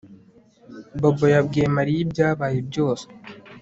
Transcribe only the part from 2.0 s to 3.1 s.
ibyabaye byose